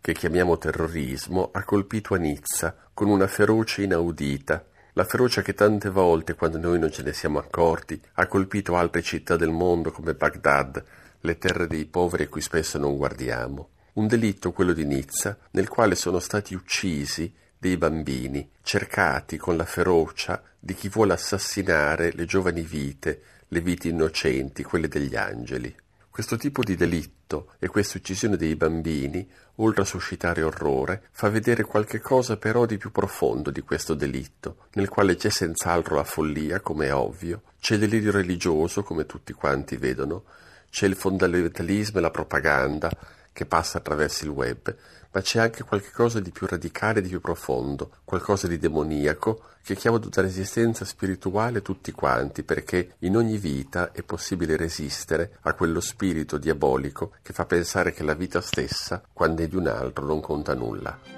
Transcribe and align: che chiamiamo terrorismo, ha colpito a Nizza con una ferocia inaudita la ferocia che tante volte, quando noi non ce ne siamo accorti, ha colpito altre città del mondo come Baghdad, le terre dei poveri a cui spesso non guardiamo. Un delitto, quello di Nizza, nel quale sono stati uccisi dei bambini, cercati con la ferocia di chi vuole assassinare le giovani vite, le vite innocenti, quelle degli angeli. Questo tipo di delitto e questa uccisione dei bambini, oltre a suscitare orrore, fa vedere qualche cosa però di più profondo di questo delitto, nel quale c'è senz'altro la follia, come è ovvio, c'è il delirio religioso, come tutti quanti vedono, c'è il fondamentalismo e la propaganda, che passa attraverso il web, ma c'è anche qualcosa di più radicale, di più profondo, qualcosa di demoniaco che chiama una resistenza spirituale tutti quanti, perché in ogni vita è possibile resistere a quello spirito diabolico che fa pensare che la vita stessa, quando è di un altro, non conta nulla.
che 0.00 0.14
chiamiamo 0.14 0.58
terrorismo, 0.58 1.50
ha 1.52 1.64
colpito 1.64 2.14
a 2.14 2.18
Nizza 2.18 2.74
con 2.94 3.08
una 3.08 3.26
ferocia 3.26 3.82
inaudita 3.82 4.64
la 4.98 5.04
ferocia 5.04 5.42
che 5.42 5.54
tante 5.54 5.90
volte, 5.90 6.34
quando 6.34 6.58
noi 6.58 6.76
non 6.80 6.90
ce 6.90 7.04
ne 7.04 7.12
siamo 7.12 7.38
accorti, 7.38 8.02
ha 8.14 8.26
colpito 8.26 8.74
altre 8.74 9.00
città 9.00 9.36
del 9.36 9.50
mondo 9.50 9.92
come 9.92 10.14
Baghdad, 10.14 10.84
le 11.20 11.38
terre 11.38 11.68
dei 11.68 11.84
poveri 11.84 12.24
a 12.24 12.28
cui 12.28 12.40
spesso 12.40 12.78
non 12.78 12.96
guardiamo. 12.96 13.68
Un 13.92 14.08
delitto, 14.08 14.50
quello 14.50 14.72
di 14.72 14.84
Nizza, 14.84 15.38
nel 15.52 15.68
quale 15.68 15.94
sono 15.94 16.18
stati 16.18 16.56
uccisi 16.56 17.32
dei 17.56 17.76
bambini, 17.76 18.50
cercati 18.60 19.36
con 19.36 19.56
la 19.56 19.64
ferocia 19.64 20.42
di 20.58 20.74
chi 20.74 20.88
vuole 20.88 21.12
assassinare 21.12 22.10
le 22.12 22.24
giovani 22.24 22.62
vite, 22.62 23.22
le 23.46 23.60
vite 23.60 23.86
innocenti, 23.86 24.64
quelle 24.64 24.88
degli 24.88 25.14
angeli. 25.14 25.72
Questo 26.18 26.36
tipo 26.36 26.64
di 26.64 26.74
delitto 26.74 27.52
e 27.60 27.68
questa 27.68 27.96
uccisione 27.96 28.36
dei 28.36 28.56
bambini, 28.56 29.24
oltre 29.58 29.82
a 29.82 29.84
suscitare 29.84 30.42
orrore, 30.42 31.04
fa 31.12 31.28
vedere 31.28 31.62
qualche 31.62 32.00
cosa 32.00 32.36
però 32.36 32.66
di 32.66 32.76
più 32.76 32.90
profondo 32.90 33.52
di 33.52 33.60
questo 33.60 33.94
delitto, 33.94 34.66
nel 34.72 34.88
quale 34.88 35.14
c'è 35.14 35.30
senz'altro 35.30 35.94
la 35.94 36.02
follia, 36.02 36.58
come 36.58 36.86
è 36.86 36.92
ovvio, 36.92 37.42
c'è 37.60 37.74
il 37.74 37.80
delirio 37.82 38.10
religioso, 38.10 38.82
come 38.82 39.06
tutti 39.06 39.32
quanti 39.32 39.76
vedono, 39.76 40.24
c'è 40.68 40.86
il 40.86 40.96
fondamentalismo 40.96 41.98
e 41.98 42.02
la 42.02 42.10
propaganda, 42.10 42.90
che 43.38 43.46
passa 43.46 43.78
attraverso 43.78 44.24
il 44.24 44.30
web, 44.30 44.74
ma 45.12 45.20
c'è 45.20 45.38
anche 45.38 45.62
qualcosa 45.62 46.18
di 46.18 46.32
più 46.32 46.48
radicale, 46.48 47.00
di 47.00 47.08
più 47.08 47.20
profondo, 47.20 47.92
qualcosa 48.02 48.48
di 48.48 48.58
demoniaco 48.58 49.42
che 49.62 49.76
chiama 49.76 49.98
una 49.98 50.10
resistenza 50.22 50.84
spirituale 50.84 51.62
tutti 51.62 51.92
quanti, 51.92 52.42
perché 52.42 52.94
in 53.00 53.16
ogni 53.16 53.38
vita 53.38 53.92
è 53.92 54.02
possibile 54.02 54.56
resistere 54.56 55.38
a 55.42 55.52
quello 55.52 55.80
spirito 55.80 56.36
diabolico 56.36 57.12
che 57.22 57.32
fa 57.32 57.46
pensare 57.46 57.92
che 57.92 58.02
la 58.02 58.14
vita 58.14 58.40
stessa, 58.40 59.04
quando 59.12 59.42
è 59.42 59.46
di 59.46 59.54
un 59.54 59.68
altro, 59.68 60.04
non 60.04 60.20
conta 60.20 60.54
nulla. 60.54 61.17